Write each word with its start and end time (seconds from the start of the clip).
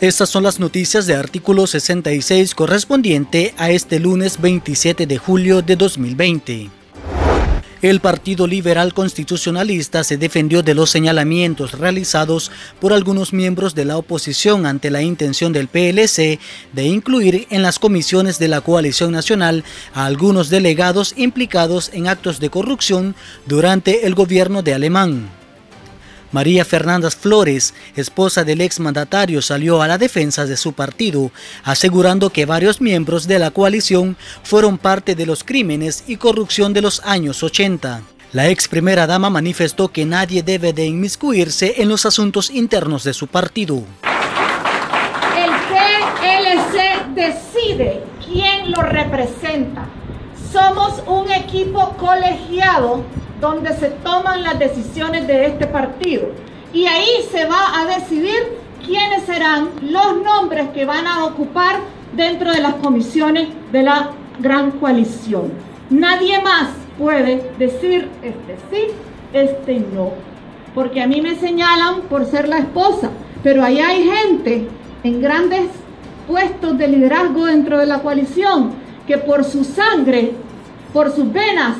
Estas 0.00 0.28
son 0.28 0.42
las 0.42 0.60
noticias 0.60 1.06
de 1.06 1.14
artículo 1.14 1.66
66 1.66 2.54
correspondiente 2.54 3.54
a 3.56 3.70
este 3.70 3.98
lunes 3.98 4.38
27 4.38 5.06
de 5.06 5.16
julio 5.16 5.62
de 5.62 5.76
2020. 5.76 6.70
El 7.80 8.00
Partido 8.00 8.46
Liberal 8.46 8.92
Constitucionalista 8.92 10.04
se 10.04 10.16
defendió 10.16 10.62
de 10.62 10.74
los 10.74 10.90
señalamientos 10.90 11.72
realizados 11.72 12.50
por 12.80 12.92
algunos 12.92 13.32
miembros 13.32 13.74
de 13.74 13.84
la 13.84 13.96
oposición 13.96 14.66
ante 14.66 14.90
la 14.90 15.02
intención 15.02 15.52
del 15.52 15.68
PLC 15.68 16.38
de 16.72 16.84
incluir 16.84 17.46
en 17.50 17.62
las 17.62 17.78
comisiones 17.78 18.38
de 18.38 18.48
la 18.48 18.62
coalición 18.62 19.12
nacional 19.12 19.64
a 19.94 20.06
algunos 20.06 20.50
delegados 20.50 21.14
implicados 21.16 21.90
en 21.92 22.08
actos 22.08 22.40
de 22.40 22.50
corrupción 22.50 23.14
durante 23.46 24.06
el 24.06 24.14
gobierno 24.14 24.62
de 24.62 24.74
Alemán. 24.74 25.43
María 26.34 26.64
Fernanda 26.64 27.12
Flores, 27.12 27.74
esposa 27.94 28.42
del 28.42 28.60
exmandatario, 28.60 29.40
salió 29.40 29.80
a 29.80 29.86
la 29.86 29.98
defensa 29.98 30.46
de 30.46 30.56
su 30.56 30.72
partido, 30.72 31.30
asegurando 31.62 32.30
que 32.30 32.44
varios 32.44 32.80
miembros 32.80 33.28
de 33.28 33.38
la 33.38 33.52
coalición 33.52 34.16
fueron 34.42 34.76
parte 34.76 35.14
de 35.14 35.26
los 35.26 35.44
crímenes 35.44 36.02
y 36.08 36.16
corrupción 36.16 36.72
de 36.72 36.82
los 36.82 37.00
años 37.04 37.44
80. 37.44 38.02
La 38.32 38.48
ex 38.48 38.66
primera 38.66 39.06
dama 39.06 39.30
manifestó 39.30 39.92
que 39.92 40.04
nadie 40.04 40.42
debe 40.42 40.72
de 40.72 40.86
inmiscuirse 40.86 41.74
en 41.76 41.88
los 41.88 42.04
asuntos 42.04 42.50
internos 42.50 43.04
de 43.04 43.14
su 43.14 43.28
partido. 43.28 43.84
El 45.36 45.52
PLC 46.18 47.14
decide 47.14 48.02
quién 48.26 48.72
lo 48.72 48.82
representa. 48.82 49.86
Somos 50.52 51.00
un 51.06 51.30
equipo 51.30 51.96
colegiado 51.96 53.04
donde 53.40 53.72
se 53.74 53.88
toman 53.88 54.42
las 54.42 54.58
decisiones 54.58 55.26
de 55.26 55.46
este 55.46 55.66
partido. 55.66 56.28
Y 56.72 56.86
ahí 56.86 57.08
se 57.30 57.44
va 57.46 57.80
a 57.80 57.86
decidir 57.86 58.58
quiénes 58.84 59.22
serán 59.24 59.70
los 59.82 60.22
nombres 60.22 60.68
que 60.70 60.84
van 60.84 61.06
a 61.06 61.24
ocupar 61.24 61.76
dentro 62.14 62.52
de 62.52 62.60
las 62.60 62.74
comisiones 62.74 63.48
de 63.72 63.82
la 63.82 64.10
gran 64.38 64.72
coalición. 64.72 65.52
Nadie 65.90 66.40
más 66.42 66.70
puede 66.98 67.50
decir 67.58 68.08
este 68.22 68.56
sí, 68.70 68.92
este 69.32 69.80
no. 69.80 70.12
Porque 70.74 71.02
a 71.02 71.06
mí 71.06 71.20
me 71.20 71.36
señalan 71.36 72.02
por 72.02 72.26
ser 72.26 72.48
la 72.48 72.58
esposa, 72.58 73.10
pero 73.42 73.62
ahí 73.62 73.78
hay 73.78 74.04
gente 74.04 74.68
en 75.04 75.20
grandes 75.20 75.66
puestos 76.26 76.76
de 76.78 76.88
liderazgo 76.88 77.46
dentro 77.46 77.78
de 77.78 77.86
la 77.86 78.00
coalición 78.00 78.72
que 79.06 79.18
por 79.18 79.44
su 79.44 79.64
sangre, 79.64 80.32
por 80.92 81.12
sus 81.12 81.30
venas, 81.32 81.76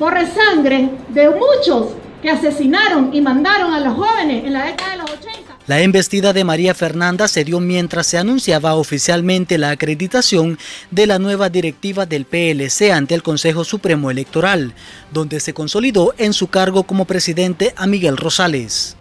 corre 0.00 0.26
sangre 0.26 0.88
de 1.10 1.28
muchos 1.28 1.88
que 2.22 2.30
asesinaron 2.30 3.10
y 3.12 3.20
mandaron 3.20 3.74
a 3.74 3.80
los 3.80 3.94
jóvenes 3.94 4.46
en 4.46 4.54
la 4.54 4.64
década 4.64 4.92
de 4.92 4.96
los 4.96 5.10
80. 5.10 5.58
La 5.66 5.82
embestida 5.82 6.32
de 6.32 6.42
María 6.42 6.74
Fernanda 6.74 7.28
se 7.28 7.44
dio 7.44 7.60
mientras 7.60 8.06
se 8.06 8.16
anunciaba 8.16 8.76
oficialmente 8.76 9.58
la 9.58 9.70
acreditación 9.70 10.58
de 10.90 11.06
la 11.06 11.18
nueva 11.18 11.50
directiva 11.50 12.06
del 12.06 12.24
PLC 12.24 12.92
ante 12.92 13.14
el 13.14 13.22
Consejo 13.22 13.62
Supremo 13.62 14.10
Electoral, 14.10 14.72
donde 15.12 15.38
se 15.38 15.52
consolidó 15.52 16.14
en 16.16 16.32
su 16.32 16.46
cargo 16.46 16.84
como 16.84 17.04
presidente 17.04 17.74
a 17.76 17.86
Miguel 17.86 18.16
Rosales. 18.16 18.96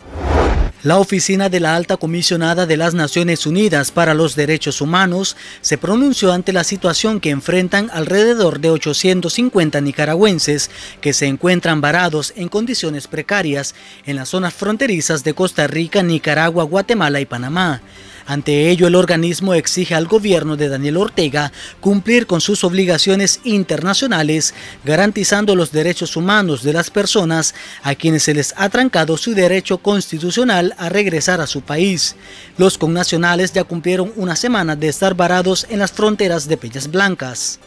La 0.81 0.97
Oficina 0.97 1.49
de 1.49 1.59
la 1.59 1.75
Alta 1.75 1.97
Comisionada 1.97 2.65
de 2.65 2.77
las 2.77 2.93
Naciones 2.93 3.45
Unidas 3.45 3.91
para 3.91 4.13
los 4.13 4.37
Derechos 4.37 4.79
Humanos 4.79 5.35
se 5.59 5.77
pronunció 5.77 6.31
ante 6.31 6.53
la 6.53 6.63
situación 6.63 7.19
que 7.19 7.31
enfrentan 7.31 7.89
alrededor 7.91 8.61
de 8.61 8.69
850 8.69 9.81
nicaragüenses 9.81 10.71
que 11.01 11.11
se 11.11 11.27
encuentran 11.27 11.81
varados 11.81 12.31
en 12.37 12.47
condiciones 12.47 13.07
precarias 13.07 13.75
en 14.05 14.15
las 14.15 14.29
zonas 14.29 14.53
fronterizas 14.53 15.25
de 15.25 15.33
Costa 15.33 15.67
Rica, 15.67 16.01
Nicaragua, 16.01 16.63
Guatemala 16.63 17.19
y 17.19 17.25
Panamá. 17.25 17.81
Ante 18.29 18.69
ello, 18.69 18.85
el 18.85 18.93
organismo 18.93 19.55
exige 19.55 19.95
al 19.95 20.05
gobierno 20.05 20.55
de 20.55 20.69
Daniel 20.69 20.97
Ortega 20.97 21.51
cumplir 21.81 22.27
con 22.27 22.41
sus 22.41 22.63
obligaciones 22.63 23.39
internacionales, 23.43 24.53
garantizando 24.85 25.55
los 25.55 25.71
derechos 25.71 26.15
humanos 26.15 26.61
de 26.61 26.73
las 26.73 26.91
personas 26.91 27.55
a 27.81 27.95
quienes 27.95 28.21
se 28.21 28.35
les 28.35 28.53
ha 28.55 28.69
trancado 28.69 29.17
su 29.17 29.33
derecho 29.33 29.79
constitucional 29.79 30.75
a 30.77 30.89
regresar 30.89 31.41
a 31.41 31.47
su 31.47 31.61
país. 31.61 32.15
Los 32.59 32.77
connacionales 32.77 33.51
ya 33.51 33.63
cumplieron 33.63 34.13
una 34.15 34.35
semana 34.35 34.75
de 34.75 34.89
estar 34.89 35.15
varados 35.15 35.65
en 35.71 35.79
las 35.79 35.91
fronteras 35.91 36.47
de 36.47 36.57
Peñas 36.57 36.91
Blancas. 36.91 37.59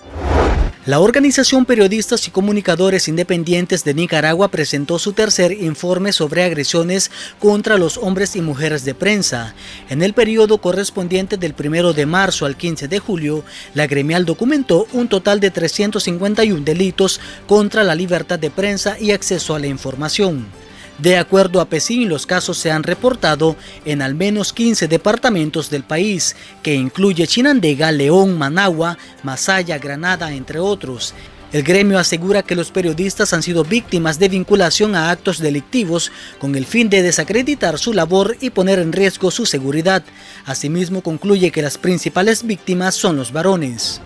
La 0.85 0.99
Organización 0.99 1.65
Periodistas 1.65 2.27
y 2.27 2.33
Comunicadores 2.33 3.07
Independientes 3.07 3.85
de 3.85 3.95
Nicaragua 3.95 4.49
presentó 4.49 4.99
su 4.99 5.13
tercer 5.13 5.53
informe 5.53 6.13
sobre 6.13 6.43
agresiones 6.43 7.13
contra 7.39 7.79
los 7.79 7.99
hombres 7.99 8.35
y 8.35 8.41
mujeres 8.41 8.85
de 8.85 8.93
prensa. 8.93 9.55
En 9.91 10.03
el 10.03 10.13
periodo 10.13 10.59
correspondiente 10.59 11.37
del 11.37 11.55
1 11.57 11.93
de 11.93 12.05
marzo 12.05 12.47
al 12.47 12.57
15 12.57 12.89
de 12.89 12.99
julio, 12.99 13.45
la 13.75 13.87
gremial 13.87 14.25
documentó 14.25 14.89
un 14.93 15.07
total 15.07 15.39
de 15.39 15.53
351 15.53 16.65
delitos 16.65 17.21
contra 17.47 17.85
la 17.85 17.95
libertad 17.95 18.41
de 18.41 18.51
prensa 18.51 18.99
y 18.99 19.13
acceso 19.13 19.55
a 19.55 19.61
la 19.61 19.69
información. 19.69 20.62
De 21.03 21.17
acuerdo 21.17 21.61
a 21.61 21.65
PESIN, 21.65 22.09
los 22.09 22.27
casos 22.27 22.59
se 22.59 22.71
han 22.71 22.85
reportado 22.85 23.57
en 23.85 24.03
al 24.03 24.15
menos 24.15 24.53
15 24.53 24.87
departamentos 24.87 25.69
del 25.69 25.83
país, 25.83 26.37
que 26.63 26.77
incluye 26.77 27.27
Chinandega, 27.27 27.91
León, 27.91 28.39
Managua, 28.39 28.97
Masaya, 29.25 29.79
Granada, 29.79 30.33
entre 30.33 30.61
otros. 30.61 31.13
El 31.51 31.65
gremio 31.65 31.99
asegura 31.99 32.45
que 32.45 32.55
los 32.55 32.71
periodistas 32.71 33.33
han 33.33 33.43
sido 33.43 33.65
víctimas 33.65 34.21
de 34.21 34.29
vinculación 34.29 34.95
a 34.95 35.11
actos 35.11 35.41
delictivos 35.41 36.13
con 36.39 36.55
el 36.55 36.67
fin 36.67 36.89
de 36.89 37.03
desacreditar 37.03 37.81
su 37.81 37.93
labor 37.93 38.37
y 38.41 38.51
poner 38.51 38.79
en 38.79 38.93
riesgo 38.93 39.33
su 39.33 39.45
seguridad. 39.45 40.05
Asimismo, 40.47 41.03
concluye 41.03 41.51
que 41.51 41.63
las 41.63 41.79
principales 41.79 42.47
víctimas 42.47 42.95
son 42.95 43.17
los 43.17 43.33
varones. 43.33 44.01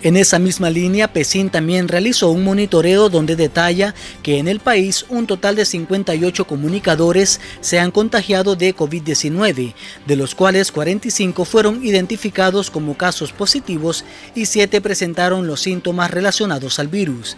En 0.00 0.16
esa 0.16 0.38
misma 0.38 0.70
línea, 0.70 1.12
PESIN 1.12 1.50
también 1.50 1.88
realizó 1.88 2.30
un 2.30 2.44
monitoreo 2.44 3.08
donde 3.08 3.34
detalla 3.34 3.96
que 4.22 4.38
en 4.38 4.46
el 4.46 4.60
país 4.60 5.04
un 5.08 5.26
total 5.26 5.56
de 5.56 5.64
58 5.64 6.46
comunicadores 6.46 7.40
se 7.60 7.80
han 7.80 7.90
contagiado 7.90 8.54
de 8.54 8.76
COVID-19, 8.76 9.74
de 10.06 10.16
los 10.16 10.36
cuales 10.36 10.70
45 10.70 11.44
fueron 11.44 11.84
identificados 11.84 12.70
como 12.70 12.96
casos 12.96 13.32
positivos 13.32 14.04
y 14.36 14.46
7 14.46 14.80
presentaron 14.80 15.48
los 15.48 15.62
síntomas 15.62 16.12
relacionados 16.12 16.78
al 16.78 16.86
virus. 16.86 17.36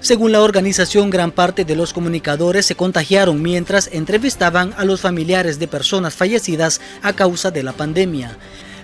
Según 0.00 0.32
la 0.32 0.42
organización, 0.42 1.10
gran 1.10 1.30
parte 1.30 1.64
de 1.64 1.76
los 1.76 1.92
comunicadores 1.92 2.66
se 2.66 2.74
contagiaron 2.74 3.40
mientras 3.40 3.88
entrevistaban 3.92 4.74
a 4.76 4.84
los 4.84 5.00
familiares 5.00 5.60
de 5.60 5.68
personas 5.68 6.14
fallecidas 6.14 6.80
a 7.02 7.12
causa 7.12 7.52
de 7.52 7.62
la 7.62 7.72
pandemia. 7.72 8.36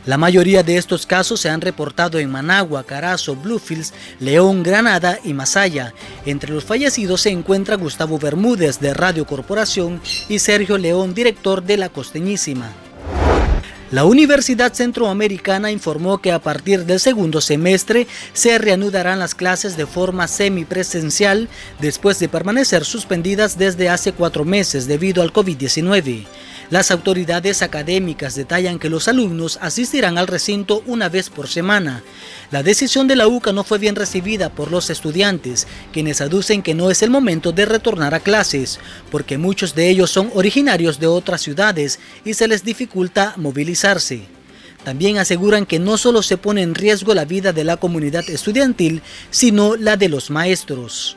La 0.07 0.17
mayoría 0.17 0.63
de 0.63 0.77
estos 0.77 1.05
casos 1.05 1.41
se 1.41 1.51
han 1.51 1.61
reportado 1.61 2.21
en 2.21 2.31
Managua, 2.31 2.85
Carazo, 2.85 3.35
Bluefields, 3.35 3.93
León, 4.21 4.63
Granada 4.63 5.19
y 5.25 5.33
Masaya. 5.33 5.95
Entre 6.25 6.53
los 6.53 6.65
fallecidos 6.65 7.23
se 7.23 7.31
encuentra 7.31 7.75
Gustavo 7.75 8.17
Bermúdez 8.17 8.79
de 8.79 8.95
Radio 8.95 9.27
Corporación 9.27 10.01
y 10.29 10.39
Sergio 10.39 10.79
León, 10.79 11.13
director 11.13 11.61
de 11.61 11.77
La 11.77 11.89
Costeñísima. 11.89 12.71
La 13.91 14.05
Universidad 14.05 14.73
Centroamericana 14.73 15.71
informó 15.71 16.19
que 16.19 16.31
a 16.31 16.41
partir 16.41 16.87
del 16.87 17.01
segundo 17.01 17.41
semestre 17.41 18.07
se 18.33 18.59
reanudarán 18.59 19.21
las 19.21 19.35
clases 19.35 19.77
de 19.77 19.87
forma 19.87 20.29
semipresencial 20.29 21.49
después 21.81 22.19
de 22.21 22.29
permanecer 22.29 22.85
suspendidas 22.85 23.59
desde 23.59 23.89
hace 23.89 24.13
cuatro 24.13 24.45
meses 24.45 24.87
debido 24.87 25.23
al 25.23 25.33
COVID-19. 25.33 26.27
Las 26.69 26.91
autoridades 26.91 27.63
académicas 27.63 28.35
detallan 28.35 28.81
que 28.81 28.91
los 28.91 29.07
alumnos 29.07 29.57
asistirán 29.63 30.19
al 30.19 30.27
recinto 30.27 30.83
una 30.87 31.09
vez 31.09 31.31
por 31.31 31.47
semana. 31.47 32.03
La 32.51 32.65
decisión 32.65 33.07
de 33.07 33.15
la 33.15 33.29
UCA 33.29 33.53
no 33.53 33.63
fue 33.63 33.79
bien 33.79 33.95
recibida 33.95 34.51
por 34.51 34.73
los 34.73 34.91
estudiantes, 34.91 35.69
quienes 35.93 36.21
aducen 36.21 36.63
que 36.63 36.75
no 36.75 36.91
es 36.91 37.03
el 37.03 37.11
momento 37.11 37.53
de 37.53 37.67
retornar 37.67 38.15
a 38.15 38.21
clases, 38.21 38.81
porque 39.13 39.39
muchos 39.39 39.77
de 39.77 39.89
ellos 39.89 40.11
son 40.11 40.31
originarios 40.35 40.99
de 40.99 41.07
otras 41.07 41.41
ciudades 41.41 42.01
y 42.25 42.35
se 42.35 42.49
les 42.49 42.65
dificulta 42.65 43.35
movilizarse. 43.37 44.23
También 44.83 45.19
aseguran 45.19 45.67
que 45.67 45.79
no 45.79 45.97
solo 45.97 46.23
se 46.23 46.37
pone 46.37 46.63
en 46.63 46.75
riesgo 46.75 47.15
la 47.15 47.25
vida 47.25 47.53
de 47.53 47.65
la 47.65 47.77
comunidad 47.77 48.29
estudiantil, 48.29 49.03
sino 49.31 49.77
la 49.77 49.97
de 49.97 50.09
los 50.09 50.31
maestros. 50.31 51.17